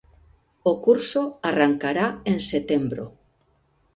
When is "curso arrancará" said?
0.85-2.05